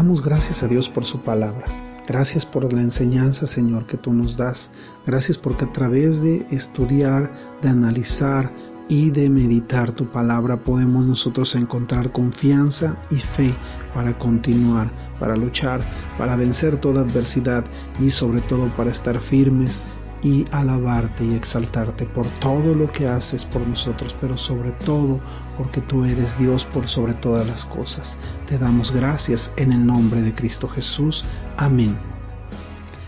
Damos 0.00 0.22
gracias 0.22 0.62
a 0.62 0.66
Dios 0.66 0.88
por 0.88 1.04
su 1.04 1.20
palabra. 1.20 1.62
Gracias 2.08 2.46
por 2.46 2.72
la 2.72 2.80
enseñanza, 2.80 3.46
Señor, 3.46 3.84
que 3.84 3.98
tú 3.98 4.14
nos 4.14 4.34
das. 4.34 4.72
Gracias 5.06 5.36
porque 5.36 5.66
a 5.66 5.72
través 5.72 6.22
de 6.22 6.46
estudiar, 6.50 7.30
de 7.60 7.68
analizar 7.68 8.50
y 8.88 9.10
de 9.10 9.28
meditar 9.28 9.92
tu 9.92 10.10
palabra 10.10 10.56
podemos 10.56 11.04
nosotros 11.04 11.54
encontrar 11.54 12.12
confianza 12.12 12.96
y 13.10 13.16
fe 13.16 13.54
para 13.92 14.18
continuar, 14.18 14.88
para 15.18 15.36
luchar, 15.36 15.82
para 16.16 16.34
vencer 16.34 16.78
toda 16.78 17.02
adversidad 17.02 17.66
y 18.00 18.10
sobre 18.10 18.40
todo 18.40 18.74
para 18.78 18.92
estar 18.92 19.20
firmes 19.20 19.82
y 20.22 20.46
alabarte 20.50 21.24
y 21.24 21.34
exaltarte 21.34 22.06
por 22.06 22.26
todo 22.40 22.74
lo 22.74 22.90
que 22.92 23.06
haces 23.06 23.44
por 23.44 23.66
nosotros, 23.66 24.14
pero 24.20 24.36
sobre 24.36 24.72
todo 24.72 25.20
porque 25.56 25.80
tú 25.80 26.04
eres 26.04 26.38
Dios 26.38 26.64
por 26.64 26.88
sobre 26.88 27.14
todas 27.14 27.46
las 27.46 27.64
cosas. 27.64 28.18
Te 28.48 28.58
damos 28.58 28.92
gracias 28.92 29.52
en 29.56 29.72
el 29.72 29.86
nombre 29.86 30.22
de 30.22 30.32
Cristo 30.32 30.68
Jesús. 30.68 31.24
Amén. 31.56 31.96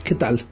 ¿Qué 0.05 0.15
tal? 0.15 0.43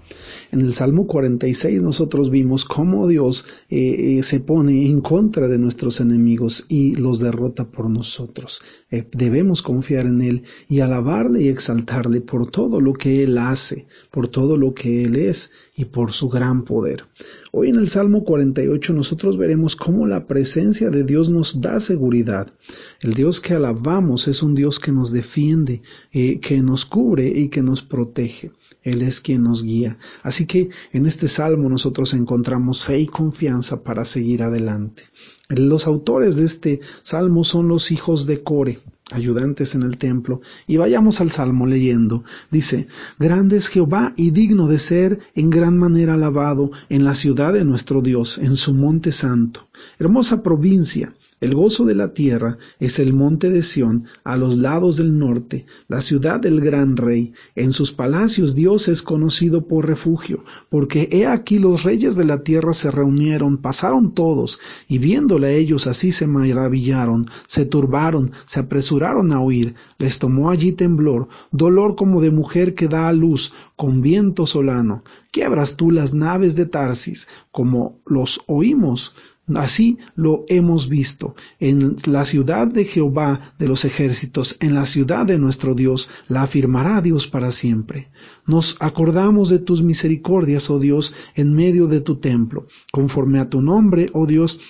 En 0.52 0.62
el 0.62 0.74
Salmo 0.74 1.06
46 1.06 1.80
nosotros 1.80 2.28
vimos 2.28 2.64
cómo 2.64 3.06
Dios 3.06 3.44
eh, 3.68 4.18
eh, 4.18 4.22
se 4.24 4.40
pone 4.40 4.86
en 4.86 5.00
contra 5.00 5.46
de 5.46 5.58
nuestros 5.58 6.00
enemigos 6.00 6.66
y 6.68 6.96
los 6.96 7.20
derrota 7.20 7.68
por 7.68 7.88
nosotros. 7.88 8.60
Eh, 8.90 9.06
debemos 9.12 9.62
confiar 9.62 10.06
en 10.06 10.22
Él 10.22 10.42
y 10.68 10.80
alabarle 10.80 11.42
y 11.42 11.48
exaltarle 11.48 12.20
por 12.20 12.50
todo 12.50 12.80
lo 12.80 12.94
que 12.94 13.22
Él 13.22 13.38
hace, 13.38 13.86
por 14.10 14.26
todo 14.26 14.56
lo 14.56 14.74
que 14.74 15.04
Él 15.04 15.16
es 15.16 15.52
y 15.80 15.86
por 15.86 16.12
su 16.12 16.28
gran 16.28 16.64
poder. 16.64 17.04
Hoy 17.52 17.70
en 17.70 17.76
el 17.76 17.88
Salmo 17.88 18.22
48 18.22 18.92
nosotros 18.92 19.38
veremos 19.38 19.76
cómo 19.76 20.06
la 20.06 20.26
presencia 20.26 20.90
de 20.90 21.04
Dios 21.04 21.30
nos 21.30 21.62
da 21.62 21.80
seguridad. 21.80 22.52
El 23.00 23.14
Dios 23.14 23.40
que 23.40 23.54
alabamos 23.54 24.28
es 24.28 24.42
un 24.42 24.54
Dios 24.54 24.78
que 24.78 24.92
nos 24.92 25.10
defiende, 25.10 25.80
que 26.12 26.60
nos 26.62 26.84
cubre 26.84 27.28
y 27.28 27.48
que 27.48 27.62
nos 27.62 27.80
protege. 27.80 28.52
Él 28.82 29.00
es 29.00 29.20
quien 29.20 29.42
nos 29.42 29.62
guía. 29.62 29.96
Así 30.22 30.44
que 30.44 30.68
en 30.92 31.06
este 31.06 31.28
salmo 31.28 31.70
nosotros 31.70 32.12
encontramos 32.12 32.84
fe 32.84 33.00
y 33.00 33.06
confianza 33.06 33.82
para 33.82 34.04
seguir 34.04 34.42
adelante. 34.42 35.04
Los 35.48 35.86
autores 35.86 36.36
de 36.36 36.44
este 36.44 36.80
salmo 37.02 37.42
son 37.42 37.68
los 37.68 37.90
hijos 37.90 38.26
de 38.26 38.42
Core, 38.42 38.80
ayudantes 39.12 39.74
en 39.74 39.82
el 39.82 39.96
templo, 39.96 40.40
y 40.66 40.76
vayamos 40.76 41.20
al 41.20 41.30
salmo 41.30 41.66
leyendo. 41.66 42.24
Dice, 42.50 42.88
Grande 43.18 43.56
es 43.56 43.68
Jehová 43.68 44.12
y 44.16 44.30
digno 44.30 44.68
de 44.68 44.78
ser 44.78 45.20
en 45.34 45.50
gran 45.50 45.78
manera 45.78 46.14
alabado 46.14 46.70
en 46.88 47.04
la 47.04 47.14
ciudad 47.14 47.52
de 47.52 47.64
nuestro 47.64 48.02
Dios, 48.02 48.38
en 48.38 48.56
su 48.56 48.74
monte 48.74 49.12
santo. 49.12 49.68
Hermosa 49.98 50.42
provincia, 50.42 51.14
el 51.40 51.54
gozo 51.54 51.86
de 51.86 51.94
la 51.94 52.12
tierra 52.12 52.58
es 52.78 52.98
el 52.98 53.14
monte 53.14 53.50
de 53.50 53.62
Sión, 53.62 54.04
a 54.24 54.36
los 54.36 54.58
lados 54.58 54.96
del 54.96 55.18
norte, 55.18 55.64
la 55.88 56.02
ciudad 56.02 56.38
del 56.38 56.60
gran 56.60 56.98
rey. 56.98 57.32
En 57.54 57.72
sus 57.72 57.92
palacios 57.92 58.54
Dios 58.54 58.88
es 58.88 59.02
conocido 59.02 59.66
por 59.66 59.86
refugio, 59.86 60.44
porque 60.68 61.08
he 61.10 61.26
aquí 61.26 61.58
los 61.58 61.82
reyes 61.82 62.14
de 62.16 62.26
la 62.26 62.42
tierra 62.42 62.74
se 62.74 62.90
reunieron, 62.90 63.56
pasaron 63.56 64.12
todos, 64.12 64.60
y 64.86 64.98
viéndole 64.98 65.56
ellos 65.56 65.86
así 65.86 66.12
se 66.12 66.26
maravillaron, 66.26 67.30
se 67.46 67.64
turbaron, 67.64 68.32
se 68.44 68.60
apresuraron 68.60 69.32
a 69.32 69.40
huir. 69.40 69.74
Les 69.98 70.18
tomó 70.18 70.50
allí 70.50 70.72
temblor, 70.72 71.28
dolor 71.52 71.96
como 71.96 72.20
de 72.20 72.30
mujer 72.30 72.74
que 72.74 72.86
da 72.86 73.08
a 73.08 73.12
luz, 73.12 73.54
con 73.76 74.02
viento 74.02 74.44
solano. 74.44 75.04
Quiebras 75.30 75.76
tú 75.76 75.90
las 75.90 76.12
naves 76.12 76.54
de 76.54 76.66
Tarsis, 76.66 77.28
como 77.50 77.98
los 78.04 78.40
oímos 78.46 79.14
Así 79.54 79.98
lo 80.14 80.44
hemos 80.48 80.88
visto 80.88 81.34
en 81.58 81.96
la 82.06 82.24
ciudad 82.24 82.68
de 82.68 82.84
Jehová 82.84 83.54
de 83.58 83.66
los 83.66 83.84
ejércitos, 83.84 84.56
en 84.60 84.74
la 84.74 84.86
ciudad 84.86 85.26
de 85.26 85.38
nuestro 85.38 85.74
Dios, 85.74 86.08
la 86.28 86.42
afirmará 86.42 87.00
Dios 87.00 87.26
para 87.26 87.50
siempre. 87.50 88.10
Nos 88.46 88.76
acordamos 88.78 89.48
de 89.48 89.58
tus 89.58 89.82
misericordias, 89.82 90.70
oh 90.70 90.78
Dios, 90.78 91.14
en 91.34 91.54
medio 91.54 91.88
de 91.88 92.00
tu 92.00 92.16
templo. 92.16 92.66
Conforme 92.92 93.40
a 93.40 93.48
tu 93.48 93.60
nombre, 93.60 94.10
oh 94.12 94.26
Dios, 94.26 94.60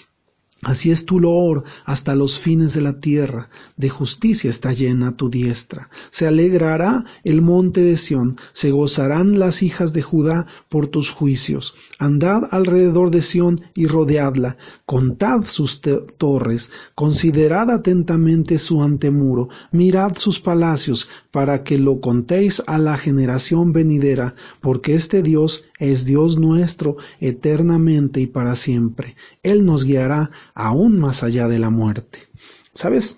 Así 0.63 0.91
es 0.91 1.07
tu 1.07 1.21
loor 1.21 1.65
hasta 1.87 2.15
los 2.15 2.39
fines 2.39 2.75
de 2.75 2.83
la 2.83 3.01
tierra, 3.01 3.49
de 3.79 3.89
justicia 3.89 4.51
está 4.51 4.75
llena 4.75 5.17
tu 5.17 5.31
diestra. 5.31 5.89
Se 6.11 6.27
alegrará 6.27 7.07
el 7.25 7.41
monte 7.41 7.81
de 7.81 7.97
Sión, 7.97 8.37
se 8.53 8.71
gozarán 8.71 9.39
las 9.39 9.63
hijas 9.63 9.95
de 9.95 10.03
Judá 10.03 10.47
por 10.69 10.89
tus 10.89 11.11
juicios. 11.11 11.75
Andad 11.99 12.43
alrededor 12.51 13.11
de 13.11 13.23
Sión 13.23 13.63
y 13.75 13.87
rodeadla, 13.87 14.59
contad 14.85 15.45
sus 15.47 15.81
torres, 16.19 16.73
considerad 16.95 17.71
atentamente 17.71 18.59
su 18.59 18.83
antemuro, 18.83 19.49
mirad 19.73 20.15
sus 20.17 20.41
palacios, 20.41 21.09
para 21.31 21.63
que 21.63 21.79
lo 21.79 22.01
contéis 22.01 22.63
a 22.67 22.77
la 22.77 22.99
generación 22.99 23.73
venidera, 23.73 24.35
porque 24.61 24.95
este 24.95 25.23
Dios 25.23 25.65
es 25.79 26.05
Dios 26.05 26.39
nuestro 26.39 26.97
eternamente 27.21 28.21
y 28.21 28.27
para 28.27 28.57
siempre. 28.57 29.17
Él 29.43 29.65
nos 29.65 29.85
guiará 29.85 30.31
aún 30.55 30.99
más 30.99 31.23
allá 31.23 31.49
de 31.49 31.59
la 31.59 31.71
muerte. 31.71 32.19
¿Sabes? 32.75 33.17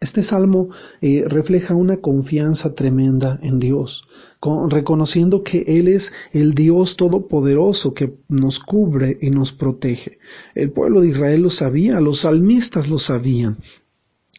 Este 0.00 0.24
salmo 0.24 0.70
eh, 1.00 1.24
refleja 1.28 1.76
una 1.76 1.98
confianza 1.98 2.74
tremenda 2.74 3.38
en 3.40 3.60
Dios, 3.60 4.08
reconociendo 4.68 5.44
que 5.44 5.64
Él 5.68 5.86
es 5.86 6.12
el 6.32 6.54
Dios 6.54 6.96
todopoderoso 6.96 7.94
que 7.94 8.12
nos 8.28 8.58
cubre 8.58 9.16
y 9.22 9.30
nos 9.30 9.52
protege. 9.52 10.18
El 10.56 10.72
pueblo 10.72 11.02
de 11.02 11.08
Israel 11.08 11.42
lo 11.42 11.50
sabía, 11.50 12.00
los 12.00 12.20
salmistas 12.20 12.90
lo 12.90 12.98
sabían, 12.98 13.58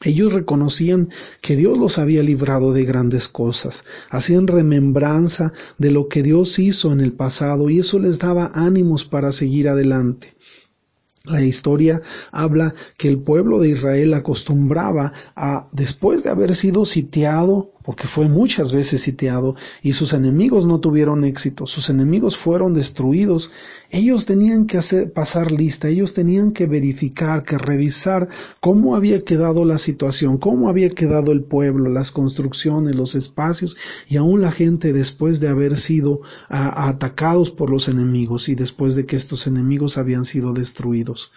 ellos 0.03 0.33
reconocían 0.33 1.09
que 1.41 1.55
Dios 1.55 1.77
los 1.77 1.97
había 1.97 2.23
librado 2.23 2.73
de 2.73 2.83
grandes 2.83 3.29
cosas, 3.29 3.85
hacían 4.09 4.47
remembranza 4.47 5.53
de 5.77 5.91
lo 5.91 6.09
que 6.09 6.23
Dios 6.23 6.59
hizo 6.59 6.91
en 6.91 6.99
el 6.99 7.13
pasado 7.13 7.69
y 7.69 7.79
eso 7.79 7.99
les 7.99 8.19
daba 8.19 8.51
ánimos 8.53 9.05
para 9.05 9.31
seguir 9.31 9.69
adelante. 9.69 10.35
La 11.25 11.41
historia 11.41 12.01
habla 12.33 12.75
que 12.97 13.07
el 13.07 13.17
pueblo 13.17 13.59
de 13.59 13.69
Israel 13.69 14.13
acostumbraba 14.13 15.13
a, 15.37 15.69
después 15.71 16.21
de 16.21 16.29
haber 16.29 16.53
sido 16.53 16.83
sitiado 16.83 17.71
porque 17.83 18.07
fue 18.07 18.27
muchas 18.27 18.71
veces 18.71 19.01
sitiado 19.01 19.55
y 19.81 19.93
sus 19.93 20.13
enemigos 20.13 20.65
no 20.65 20.79
tuvieron 20.79 21.23
éxito, 21.23 21.67
sus 21.67 21.89
enemigos 21.89 22.37
fueron 22.37 22.73
destruidos, 22.73 23.51
ellos 23.89 24.25
tenían 24.25 24.65
que 24.65 24.77
hacer, 24.77 25.13
pasar 25.13 25.51
lista, 25.51 25.87
ellos 25.87 26.13
tenían 26.13 26.51
que 26.51 26.65
verificar, 26.65 27.43
que 27.43 27.57
revisar 27.57 28.29
cómo 28.59 28.95
había 28.95 29.23
quedado 29.23 29.65
la 29.65 29.77
situación, 29.77 30.37
cómo 30.37 30.69
había 30.69 30.89
quedado 30.89 31.31
el 31.31 31.43
pueblo, 31.43 31.89
las 31.89 32.11
construcciones, 32.11 32.95
los 32.95 33.15
espacios 33.15 33.77
y 34.07 34.17
aún 34.17 34.41
la 34.41 34.51
gente 34.51 34.93
después 34.93 35.39
de 35.39 35.49
haber 35.49 35.77
sido 35.77 36.21
atacados 36.49 37.51
por 37.51 37.69
los 37.69 37.87
enemigos 37.87 38.49
y 38.49 38.55
después 38.55 38.95
de 38.95 39.05
que 39.05 39.15
estos 39.15 39.47
enemigos 39.47 39.97
habían 39.97 40.25
sido 40.25 40.53
destruidos. 40.53 41.31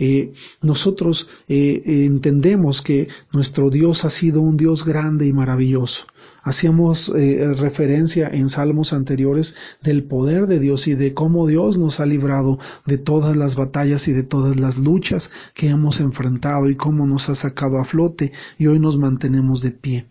Eh, 0.00 0.32
nosotros 0.62 1.28
eh, 1.46 1.82
entendemos 1.84 2.80
que 2.80 3.08
nuestro 3.32 3.68
Dios 3.68 4.06
ha 4.06 4.10
sido 4.10 4.40
un 4.40 4.56
Dios 4.56 4.86
grande 4.86 5.26
y 5.26 5.34
maravilloso. 5.34 6.06
Hacíamos 6.42 7.12
eh, 7.14 7.52
referencia 7.52 8.26
en 8.28 8.48
salmos 8.48 8.94
anteriores 8.94 9.54
del 9.82 10.04
poder 10.04 10.46
de 10.46 10.58
Dios 10.58 10.88
y 10.88 10.94
de 10.94 11.12
cómo 11.12 11.46
Dios 11.46 11.76
nos 11.76 12.00
ha 12.00 12.06
librado 12.06 12.58
de 12.86 12.96
todas 12.96 13.36
las 13.36 13.56
batallas 13.56 14.08
y 14.08 14.14
de 14.14 14.22
todas 14.22 14.58
las 14.58 14.78
luchas 14.78 15.30
que 15.52 15.68
hemos 15.68 16.00
enfrentado 16.00 16.70
y 16.70 16.76
cómo 16.76 17.06
nos 17.06 17.28
ha 17.28 17.34
sacado 17.34 17.78
a 17.78 17.84
flote 17.84 18.32
y 18.56 18.68
hoy 18.68 18.78
nos 18.78 18.96
mantenemos 18.96 19.60
de 19.60 19.72
pie. 19.72 20.06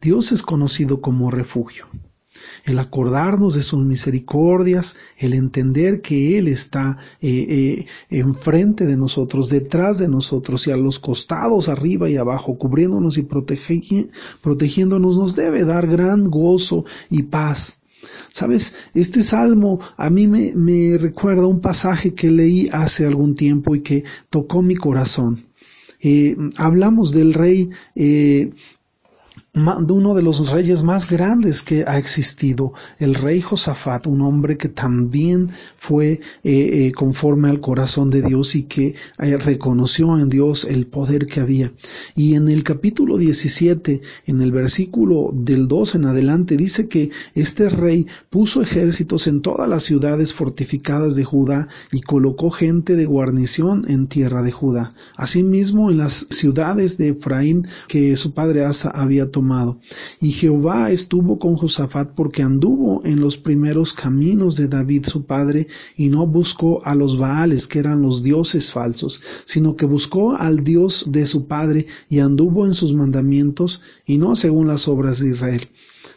Dios 0.00 0.30
es 0.30 0.42
conocido 0.42 1.00
como 1.00 1.32
refugio 1.32 1.86
el 2.64 2.78
acordarnos 2.78 3.54
de 3.54 3.62
sus 3.62 3.84
misericordias, 3.84 4.96
el 5.18 5.34
entender 5.34 6.00
que 6.00 6.38
Él 6.38 6.48
está 6.48 6.98
eh, 7.20 7.46
eh, 7.48 7.86
enfrente 8.10 8.86
de 8.86 8.96
nosotros, 8.96 9.48
detrás 9.48 9.98
de 9.98 10.08
nosotros 10.08 10.66
y 10.66 10.70
a 10.70 10.76
los 10.76 10.98
costados, 10.98 11.68
arriba 11.68 12.08
y 12.08 12.16
abajo, 12.16 12.56
cubriéndonos 12.58 13.18
y 13.18 13.22
protegiéndonos, 13.22 15.18
nos 15.18 15.34
debe 15.34 15.64
dar 15.64 15.86
gran 15.86 16.24
gozo 16.24 16.84
y 17.08 17.24
paz. 17.24 17.80
Sabes, 18.32 18.74
este 18.94 19.22
salmo 19.22 19.80
a 19.96 20.08
mí 20.10 20.26
me, 20.26 20.96
recuerda 20.98 21.46
un 21.46 21.60
pasaje 21.60 22.14
que 22.14 22.30
leí 22.30 22.68
hace 22.72 23.06
algún 23.06 23.34
tiempo 23.34 23.74
y 23.74 23.82
que 23.82 24.04
tocó 24.30 24.62
mi 24.62 24.76
corazón. 24.76 25.46
Eh, 26.02 26.34
hablamos 26.56 27.12
del 27.12 27.34
rey 27.34 27.68
de 29.52 29.92
uno 29.92 30.14
de 30.14 30.22
los 30.22 30.48
reyes 30.48 30.84
más 30.84 31.10
grandes 31.10 31.64
que 31.64 31.84
ha 31.84 31.98
existido, 31.98 32.72
el 33.00 33.16
rey 33.16 33.40
Josafat, 33.40 34.06
un 34.06 34.22
hombre 34.22 34.56
que 34.56 34.68
también 34.68 35.50
fue 35.76 36.12
eh, 36.12 36.20
eh, 36.44 36.92
conforme 36.92 37.48
al 37.48 37.60
corazón 37.60 38.10
de 38.10 38.22
Dios 38.22 38.54
y 38.54 38.62
que 38.62 38.94
eh, 39.18 39.36
reconoció 39.38 40.16
en 40.18 40.28
Dios 40.28 40.64
el 40.64 40.86
poder 40.86 41.26
que 41.26 41.40
había. 41.40 41.72
Y 42.14 42.36
en 42.36 42.48
el 42.48 42.62
capítulo 42.62 43.18
17, 43.18 44.00
en 44.26 44.40
el 44.40 44.52
versículo 44.52 45.32
del 45.34 45.66
2 45.66 45.96
en 45.96 46.04
adelante, 46.04 46.56
dice 46.56 46.86
que 46.86 47.10
este 47.34 47.68
rey 47.68 48.06
puso 48.30 48.62
ejércitos 48.62 49.26
en 49.26 49.42
todas 49.42 49.68
las 49.68 49.82
ciudades 49.82 50.32
fortificadas 50.32 51.16
de 51.16 51.24
Judá 51.24 51.66
y 51.90 52.02
colocó 52.02 52.50
gente 52.50 52.94
de 52.94 53.04
guarnición 53.04 53.84
en 53.88 54.06
tierra 54.06 54.42
de 54.42 54.52
Judá. 54.52 54.92
Asimismo, 55.16 55.90
en 55.90 55.98
las 55.98 56.28
ciudades 56.30 56.98
de 56.98 57.08
Efraín 57.08 57.66
que 57.88 58.16
su 58.16 58.32
padre 58.32 58.64
Asa 58.64 58.90
había 58.90 59.28
tomado 59.28 59.39
Y 60.20 60.32
Jehová 60.32 60.90
estuvo 60.90 61.38
con 61.38 61.56
Josafat 61.56 62.10
porque 62.14 62.42
anduvo 62.42 63.02
en 63.04 63.20
los 63.20 63.36
primeros 63.36 63.92
caminos 63.92 64.56
de 64.56 64.68
David 64.68 65.06
su 65.06 65.24
padre 65.24 65.68
y 65.96 66.08
no 66.08 66.26
buscó 66.26 66.84
a 66.84 66.94
los 66.94 67.18
Baales, 67.18 67.66
que 67.66 67.78
eran 67.78 68.02
los 68.02 68.22
dioses 68.22 68.72
falsos, 68.72 69.20
sino 69.44 69.76
que 69.76 69.86
buscó 69.86 70.36
al 70.36 70.64
Dios 70.64 71.06
de 71.08 71.26
su 71.26 71.46
padre 71.46 71.86
y 72.08 72.18
anduvo 72.18 72.66
en 72.66 72.74
sus 72.74 72.94
mandamientos 72.94 73.82
y 74.06 74.18
no 74.18 74.36
según 74.36 74.66
las 74.66 74.88
obras 74.88 75.20
de 75.20 75.30
Israel. 75.30 75.68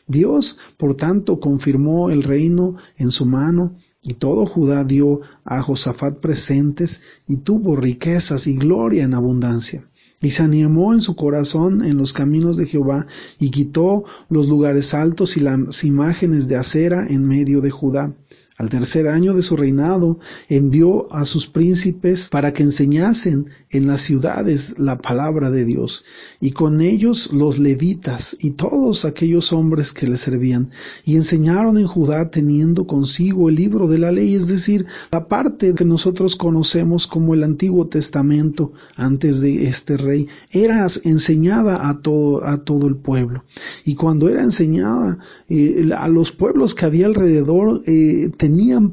Dios, 0.07 0.57
por 0.77 0.95
tanto, 0.95 1.39
confirmó 1.39 2.09
el 2.09 2.23
reino 2.23 2.75
en 2.97 3.11
su 3.11 3.25
mano 3.25 3.75
y 4.01 4.15
todo 4.15 4.45
Judá 4.45 4.83
dio 4.83 5.21
a 5.45 5.61
Josafat 5.61 6.19
presentes 6.19 7.01
y 7.27 7.37
tuvo 7.37 7.75
riquezas 7.77 8.47
y 8.47 8.55
gloria 8.55 9.03
en 9.03 9.13
abundancia. 9.13 9.87
Y 10.23 10.31
se 10.31 10.41
animó 10.41 10.93
en 10.93 11.01
su 11.01 11.15
corazón 11.15 11.83
en 11.83 11.97
los 11.97 12.13
caminos 12.13 12.57
de 12.57 12.65
Jehová 12.65 13.05
y 13.39 13.51
quitó 13.51 14.05
los 14.29 14.47
lugares 14.47 14.95
altos 14.95 15.37
y 15.37 15.41
las 15.41 15.83
imágenes 15.83 16.47
de 16.47 16.55
acera 16.55 17.05
en 17.07 17.27
medio 17.27 17.61
de 17.61 17.69
Judá. 17.69 18.13
Al 18.55 18.69
tercer 18.69 19.07
año 19.07 19.33
de 19.33 19.41
su 19.41 19.57
reinado 19.57 20.19
envió 20.47 21.11
a 21.11 21.25
sus 21.25 21.47
príncipes 21.47 22.29
para 22.29 22.53
que 22.53 22.61
enseñasen 22.61 23.47
en 23.71 23.87
las 23.87 24.01
ciudades 24.01 24.75
la 24.77 24.99
palabra 24.99 25.49
de 25.49 25.65
Dios, 25.65 26.05
y 26.39 26.51
con 26.51 26.79
ellos 26.79 27.31
los 27.33 27.57
levitas 27.57 28.37
y 28.39 28.51
todos 28.51 29.05
aquellos 29.05 29.51
hombres 29.53 29.91
que 29.91 30.07
le 30.07 30.17
servían, 30.17 30.69
y 31.03 31.15
enseñaron 31.15 31.79
en 31.79 31.87
Judá 31.87 32.29
teniendo 32.29 32.85
consigo 32.85 33.49
el 33.49 33.55
libro 33.55 33.87
de 33.87 33.97
la 33.97 34.11
ley, 34.11 34.35
es 34.35 34.45
decir, 34.45 34.85
la 35.11 35.27
parte 35.27 35.73
que 35.73 35.85
nosotros 35.85 36.35
conocemos 36.35 37.07
como 37.07 37.33
el 37.33 37.43
Antiguo 37.43 37.87
Testamento 37.87 38.71
antes 38.95 39.39
de 39.39 39.65
este 39.65 39.97
rey, 39.97 40.27
era 40.51 40.85
enseñada 41.03 41.89
a 41.89 42.01
todo, 42.01 42.45
a 42.45 42.63
todo 42.63 42.87
el 42.87 42.97
pueblo. 42.97 43.45
Y 43.83 43.95
cuando 43.95 44.29
era 44.29 44.43
enseñada 44.43 45.17
eh, 45.49 45.89
a 45.97 46.07
los 46.07 46.31
pueblos 46.31 46.75
que 46.75 46.85
había 46.85 47.07
alrededor, 47.07 47.81
eh, 47.87 48.29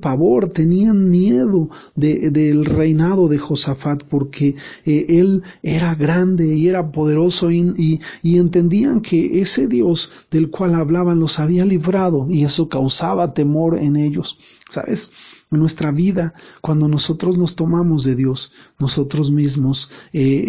pavor, 0.00 0.48
tenían 0.48 1.10
miedo 1.10 1.70
del 1.94 2.64
reinado 2.64 3.28
de 3.28 3.38
Josafat 3.38 4.04
porque 4.04 4.56
eh, 4.84 5.06
él 5.08 5.42
era 5.62 5.94
grande 5.94 6.54
y 6.54 6.68
era 6.68 6.90
poderoso 6.90 7.50
y, 7.50 8.00
y 8.22 8.38
entendían 8.38 9.00
que 9.00 9.40
ese 9.40 9.66
Dios 9.66 10.10
del 10.30 10.50
cual 10.50 10.74
hablaban 10.74 11.20
los 11.20 11.38
había 11.38 11.64
librado 11.64 12.26
y 12.28 12.44
eso 12.44 12.68
causaba 12.68 13.34
temor 13.34 13.78
en 13.78 13.96
ellos. 13.96 14.38
¿Sabes? 14.70 15.10
En 15.50 15.58
nuestra 15.58 15.90
vida, 15.90 16.32
cuando 16.60 16.86
nosotros 16.86 17.36
nos 17.36 17.56
tomamos 17.56 18.04
de 18.04 18.14
Dios, 18.14 18.52
nosotros 18.78 19.32
mismos 19.32 19.90
eh, 20.12 20.44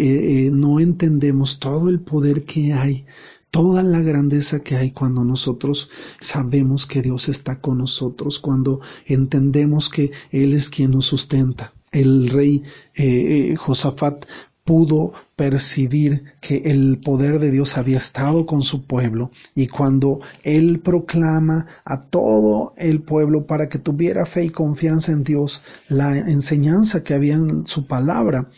eh, 0.46 0.50
no 0.52 0.78
entendemos 0.78 1.58
todo 1.58 1.88
el 1.88 2.00
poder 2.00 2.44
que 2.44 2.72
hay 2.72 3.04
toda 3.52 3.82
la 3.82 4.00
grandeza 4.00 4.60
que 4.60 4.76
hay 4.76 4.92
cuando 4.92 5.24
nosotros 5.24 5.90
sabemos 6.18 6.86
que 6.86 7.02
Dios 7.02 7.28
está 7.28 7.60
con 7.60 7.78
nosotros, 7.78 8.40
cuando 8.40 8.80
entendemos 9.06 9.90
que 9.90 10.10
Él 10.30 10.54
es 10.54 10.70
quien 10.70 10.92
nos 10.92 11.04
sustenta. 11.04 11.74
El 11.92 12.30
rey 12.30 12.62
eh, 12.94 13.50
eh, 13.52 13.56
Josafat 13.56 14.24
pudo 14.64 15.12
percibir 15.36 16.24
que 16.40 16.62
el 16.64 16.98
poder 17.04 17.40
de 17.40 17.50
Dios 17.50 17.76
había 17.76 17.98
estado 17.98 18.46
con 18.46 18.62
su 18.62 18.86
pueblo 18.86 19.30
y 19.54 19.66
cuando 19.66 20.20
él 20.44 20.80
proclama 20.80 21.66
a 21.84 22.04
todo 22.04 22.72
el 22.78 23.02
pueblo 23.02 23.46
para 23.46 23.68
que 23.68 23.78
tuviera 23.78 24.24
fe 24.24 24.44
y 24.44 24.50
confianza 24.50 25.12
en 25.12 25.24
Dios 25.24 25.62
la 25.88 26.16
enseñanza 26.16 27.02
que 27.02 27.12
había 27.12 27.34
en 27.34 27.66
su 27.66 27.86
palabra, 27.86 28.48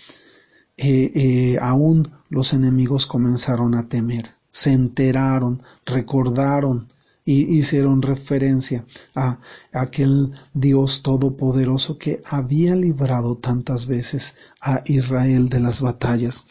eh, 0.76 1.56
aún 1.60 2.12
los 2.28 2.52
enemigos 2.52 3.06
comenzaron 3.06 3.74
a 3.74 3.88
temer 3.88 4.34
se 4.54 4.70
enteraron, 4.70 5.64
recordaron 5.84 6.86
y 7.24 7.58
hicieron 7.58 8.02
referencia 8.02 8.84
a 9.16 9.40
aquel 9.72 10.32
Dios 10.52 11.02
todopoderoso 11.02 11.98
que 11.98 12.22
había 12.24 12.76
librado 12.76 13.36
tantas 13.36 13.86
veces 13.86 14.36
a 14.60 14.82
Israel 14.84 15.48
de 15.48 15.58
las 15.58 15.80
batallas. 15.80 16.46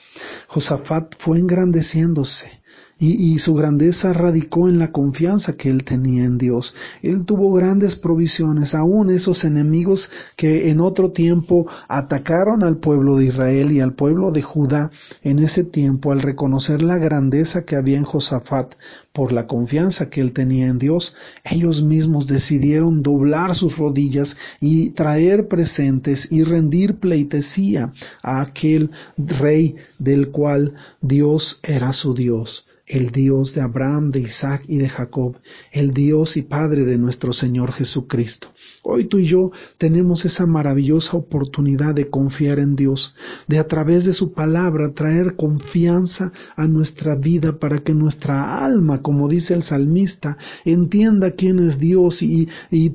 Josafat 0.47 1.15
fue 1.17 1.39
engrandeciéndose 1.39 2.62
y, 3.05 3.37
su 3.39 3.53
grandeza 3.53 4.13
radicó 4.13 4.69
en 4.69 4.79
la 4.79 4.93
confianza 4.93 5.57
que 5.57 5.69
él 5.69 5.83
tenía 5.83 6.23
en 6.23 6.37
Dios. 6.37 6.73
Él 7.01 7.25
tuvo 7.25 7.51
grandes 7.51 7.97
provisiones, 7.97 8.73
aún 8.73 9.09
esos 9.09 9.43
enemigos 9.43 10.09
que 10.37 10.69
en 10.69 10.79
otro 10.79 11.11
tiempo 11.11 11.67
atacaron 11.89 12.63
al 12.63 12.77
pueblo 12.77 13.17
de 13.17 13.25
Israel 13.25 13.73
y 13.73 13.81
al 13.81 13.93
pueblo 13.93 14.31
de 14.31 14.41
Judá 14.41 14.89
en 15.21 15.39
ese 15.39 15.65
tiempo 15.65 16.13
al 16.13 16.21
reconocer 16.21 16.81
la 16.81 16.97
grandeza 16.97 17.65
que 17.65 17.75
había 17.75 17.97
en 17.97 18.05
Josafat 18.05 18.75
por 19.11 19.33
la 19.33 19.47
confianza 19.47 20.09
que 20.09 20.21
él 20.21 20.31
tenía 20.31 20.67
en 20.67 20.79
Dios, 20.79 21.13
ellos 21.43 21.83
mismos 21.83 22.27
decidieron 22.27 23.03
doblar 23.03 23.53
sus 23.53 23.77
rodillas 23.77 24.37
y 24.61 24.91
traer 24.91 25.47
presentes 25.49 26.31
y 26.31 26.43
rendir 26.43 26.95
pleitesía 26.95 27.91
a 28.21 28.41
aquel 28.41 28.91
rey 29.17 29.75
del 29.99 30.29
cual 30.29 30.75
Dios 31.01 31.59
era 31.63 31.91
su 31.91 32.13
Dios 32.13 32.65
el 32.85 33.11
Dios 33.11 33.53
de 33.55 33.61
Abraham, 33.61 34.09
de 34.09 34.19
Isaac 34.19 34.63
y 34.67 34.77
de 34.77 34.89
Jacob, 34.89 35.37
el 35.71 35.93
Dios 35.93 36.35
y 36.35 36.41
Padre 36.41 36.83
de 36.83 36.97
nuestro 36.97 37.31
Señor 37.31 37.71
Jesucristo. 37.71 38.49
Hoy 38.81 39.05
tú 39.05 39.19
y 39.19 39.25
yo 39.25 39.51
tenemos 39.77 40.25
esa 40.25 40.45
maravillosa 40.45 41.15
oportunidad 41.15 41.95
de 41.95 42.09
confiar 42.09 42.59
en 42.59 42.75
Dios, 42.75 43.15
de 43.47 43.59
a 43.59 43.67
través 43.67 44.03
de 44.03 44.11
su 44.11 44.33
palabra 44.33 44.93
traer 44.93 45.35
confianza 45.37 46.33
a 46.57 46.67
nuestra 46.67 47.15
vida 47.15 47.57
para 47.57 47.79
que 47.79 47.93
nuestra 47.93 48.63
alma, 48.63 49.01
como 49.01 49.29
dice 49.29 49.53
el 49.53 49.63
salmista, 49.63 50.37
entienda 50.65 51.31
quién 51.31 51.59
es 51.59 51.79
Dios 51.79 52.21
y, 52.21 52.49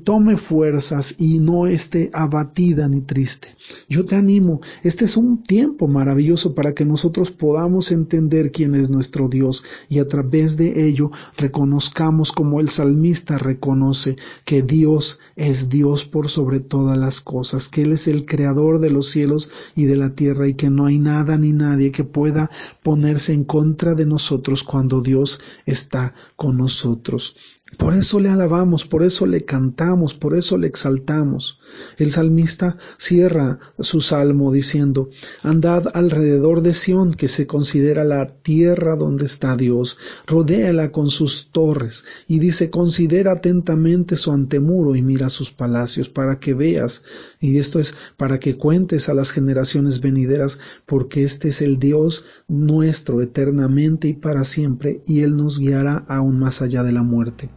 tome 0.05 0.37
fuerzas 0.37 1.15
y 1.19 1.39
no 1.39 1.67
esté 1.67 2.11
abatida 2.13 2.89
ni 2.89 3.01
triste. 3.01 3.49
Yo 3.89 4.05
te 4.05 4.17
animo, 4.17 4.61
este 4.83 5.07
es 5.07 5.17
un 5.17 5.43
tiempo 5.43 5.89
maravilloso 5.89 6.55
para 6.55 6.75
que 6.75 6.85
nosotros 6.85 7.31
podamos 7.31 7.91
entender 7.91 8.53
quién 8.53 8.75
es 8.75 8.91
nuestro 8.91 9.29
Dios 9.29 9.65
y 9.89 9.99
a 9.99 10.09
través 10.09 10.57
de 10.57 10.89
ello 10.89 11.11
reconozcamos 11.37 12.33
como 12.33 12.61
el 12.61 12.69
salmista 12.69 13.39
reconoce 13.39 14.17
que 14.45 14.63
Dios 14.63 15.19
es 15.37 15.69
Dios 15.69 16.05
por 16.05 16.29
sobre 16.29 16.61
todas 16.61 16.99
las 16.99 17.21
cosas, 17.21 17.69
que 17.69 17.83
Él 17.83 17.93
es 17.93 18.09
el 18.09 18.27
creador 18.27 18.81
de 18.81 18.91
los 18.91 19.11
cielos 19.11 19.51
y 19.75 19.85
de 19.87 19.97
la 19.97 20.15
tierra 20.15 20.49
y 20.49 20.55
que 20.55 20.71
no 20.71 20.87
hay 20.87 20.99
nada 20.99 21.39
ni 21.39 21.53
nadie 21.53 21.93
que 21.93 22.05
pueda 22.05 22.51
ponerse 22.83 23.33
en 23.33 23.45
contra 23.45 23.95
de 23.95 24.07
nosotros 24.07 24.63
cuando 24.63 25.01
Dios 25.01 25.41
está 25.67 26.15
con 26.37 26.57
nosotros. 26.59 27.37
Por 27.77 27.93
eso 27.93 28.19
le 28.19 28.31
alabamos, 28.31 28.87
por 28.87 29.03
eso 29.03 29.27
le 29.27 29.43
cantamos, 29.43 30.15
por 30.15 30.35
eso 30.35 30.57
le 30.57 30.67
exaltamos. 30.67 31.61
El 31.99 32.13
salmista 32.13 32.79
cierra 32.97 33.59
su 33.79 34.01
salmo 34.01 34.51
diciendo, 34.51 35.11
Andad 35.43 35.85
alrededor 35.93 36.63
de 36.63 36.73
Sión, 36.73 37.13
que 37.13 37.29
se 37.29 37.47
considera 37.47 38.05
la 38.05 38.33
tierra 38.41 38.97
donde 38.97 39.27
está 39.27 39.55
Dios, 39.55 39.99
rodéala 40.27 40.93
con 40.93 41.11
sus 41.11 41.51
torres, 41.53 42.07
y 42.27 42.39
dice, 42.39 42.71
considera 42.71 43.33
atentamente 43.33 44.17
su 44.17 44.33
antemuro 44.33 44.97
y 44.97 45.03
mira 45.03 45.29
sus 45.29 45.53
palacios, 45.53 46.09
para 46.09 46.39
que 46.39 46.55
veas, 46.55 47.05
y 47.39 47.59
esto 47.59 47.81
es 47.81 47.95
para 48.17 48.39
que 48.39 48.57
cuentes 48.57 49.11
a 49.11 49.15
las 49.15 49.31
generaciones 49.31 50.01
venideras, 50.01 50.59
porque 50.87 51.23
este 51.23 51.49
es 51.49 51.61
el 51.61 51.79
Dios 51.79 52.25
nuestro 52.49 53.21
eternamente 53.21 54.09
y 54.09 54.15
para 54.15 54.45
siempre, 54.45 55.03
y 55.07 55.21
Él 55.21 55.37
nos 55.37 55.59
guiará 55.59 56.07
aún 56.09 56.39
más 56.39 56.63
allá 56.63 56.83
de 56.83 56.93
la 56.93 57.03
muerte. 57.03 57.51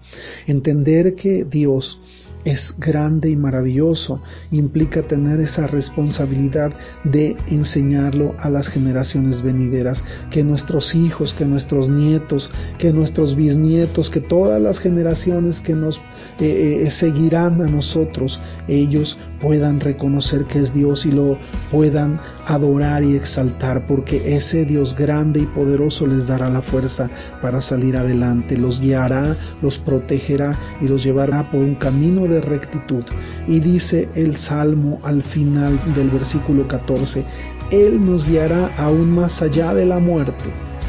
Entender 0.48 1.16
que 1.16 1.44
Dios 1.44 2.00
es 2.46 2.76
grande 2.80 3.30
y 3.30 3.36
maravilloso. 3.36 4.22
Implica 4.52 5.02
tener 5.02 5.40
esa 5.40 5.68
responsabilidad 5.68 6.74
de 7.04 7.36
enseñarlo 7.48 8.36
a 8.40 8.50
las 8.50 8.70
generaciones 8.70 9.42
venideras, 9.42 10.04
que 10.30 10.44
nuestros 10.44 10.96
hijos, 10.96 11.34
que 11.34 11.46
nuestros 11.46 11.90
nietos, 11.90 12.52
que 12.78 12.92
nuestros 12.92 13.36
bisnietos, 13.36 14.10
que 14.10 14.22
todas 14.22 14.62
las 14.62 14.80
generaciones 14.80 15.62
que 15.62 15.76
nos 15.76 15.98
eh, 16.40 16.84
eh, 16.84 16.90
seguirán 16.90 17.62
a 17.62 17.68
nosotros, 17.68 18.40
ellos 18.68 19.18
puedan 19.42 19.80
reconocer 19.80 20.46
que 20.46 20.60
es 20.60 20.74
Dios 20.74 21.06
y 21.06 21.12
lo 21.12 21.38
puedan 21.72 22.20
adorar 22.46 23.04
y 23.04 23.16
exaltar, 23.16 23.88
porque 23.88 24.36
ese 24.36 24.66
Dios 24.66 24.96
grande 24.96 25.42
y 25.42 25.46
poderoso 25.48 26.06
les 26.06 26.28
dará 26.28 26.50
la 26.50 26.62
fuerza 26.62 27.10
para 27.42 27.62
salir 27.62 27.98
adelante, 27.98 28.56
los 28.58 28.80
guiará, 28.80 29.36
los 29.62 29.78
protegerá 29.80 30.58
y 30.80 30.88
los 30.88 31.04
llevará 31.04 31.50
por 31.50 31.62
un 31.62 31.76
camino 31.76 32.28
de 32.32 32.42
rectitud. 32.42 33.04
Y 33.48 33.60
dice 33.60 34.10
el 34.16 34.36
Salmo 34.36 35.00
al 35.04 35.22
final 35.24 35.80
del 35.94 36.10
versículo 36.10 36.68
14, 36.68 37.24
Él 37.72 38.04
nos 38.04 38.28
guiará 38.28 38.68
aún 38.78 39.14
más 39.14 39.42
allá 39.42 39.74
de 39.74 39.86
la 39.86 40.00
muerte 40.00 40.46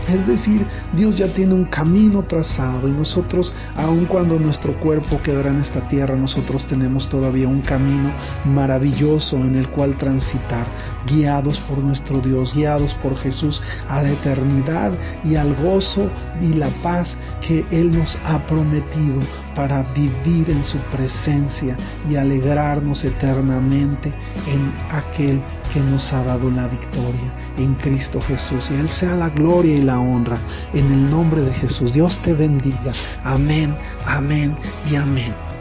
Es 0.09 0.27
decir, 0.27 0.67
Dios 0.95 1.17
ya 1.17 1.27
tiene 1.29 1.55
un 1.55 1.65
camino 1.65 2.23
trazado 2.25 2.89
y 2.89 2.93
nosotros, 2.93 3.55
aun 3.77 4.05
cuando 4.07 4.39
nuestro 4.39 4.79
cuerpo 4.81 5.21
quedará 5.23 5.51
en 5.51 5.61
esta 5.61 5.87
tierra, 5.89 6.17
nosotros 6.17 6.67
tenemos 6.67 7.09
todavía 7.09 7.49
un 7.49 7.61
camino 7.61 8.13
maravilloso 8.45 9.37
en 9.37 9.57
el 9.57 9.69
cual 9.69 9.97
transitar, 9.97 10.67
guiados 11.07 11.59
por 11.59 11.79
nuestro 11.79 12.21
Dios, 12.21 12.55
guiados 12.55 12.95
por 12.95 13.17
Jesús 13.17 13.63
a 13.89 14.03
la 14.03 14.11
eternidad 14.11 14.93
y 15.25 15.37
al 15.37 15.55
gozo 15.55 16.11
y 16.41 16.53
la 16.55 16.69
paz 16.83 17.17
que 17.47 17.65
Él 17.71 17.97
nos 17.97 18.19
ha 18.25 18.45
prometido 18.47 19.21
para 19.55 19.83
vivir 19.95 20.51
en 20.51 20.63
su 20.63 20.79
presencia 20.91 21.77
y 22.11 22.17
alegrarnos 22.17 23.05
eternamente 23.05 24.13
en 24.49 24.73
aquel 24.91 25.41
que 25.73 25.81
nos 25.81 26.13
ha 26.13 26.23
dado 26.25 26.51
la 26.51 26.69
victoria 26.69 27.33
en 27.57 27.75
Cristo 27.75 28.21
Jesús. 28.21 28.71
Y 28.71 28.75
Él 28.75 28.91
sea 28.91 29.15
la 29.15 29.31
gloria 29.31 29.77
y 29.77 29.83
la 29.83 29.99
honra 30.01 30.39
en 30.73 30.93
el 30.93 31.11
nombre 31.11 31.43
de 31.43 31.53
Jesús. 31.53 31.93
Dios 31.93 32.19
te 32.21 32.35
bendiga. 32.35 32.93
Amén, 33.25 33.75
amén 34.07 34.57
y 34.91 34.97
amén. 34.97 35.52